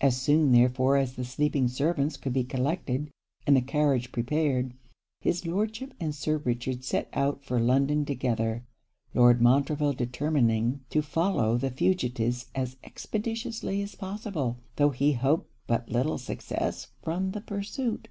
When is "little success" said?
15.88-16.88